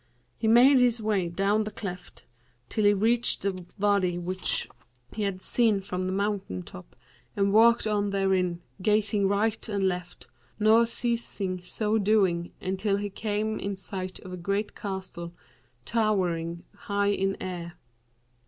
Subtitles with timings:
[0.35, 2.25] He made his way down the cleft
[2.69, 4.67] till he reached the Wady which
[5.13, 6.95] he had seen from the mountain top
[7.35, 10.25] and walked on therein, gazing right and left,
[10.57, 15.33] nor ceased so doing until he came in sight of a great castle,
[15.85, 17.73] towering high in air.